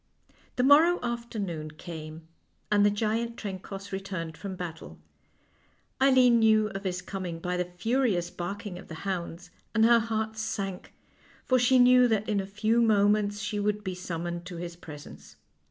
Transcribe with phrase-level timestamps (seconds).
[0.55, 2.27] The morrow afternoon came,
[2.71, 4.97] and the giant Trencoss returned from battle.
[6.01, 10.37] Eileen knew of his coming by the furious barking of the hounds, and her heart
[10.37, 10.95] sank,
[11.45, 15.35] for she knew that in a few moments she would be summoned to his presence.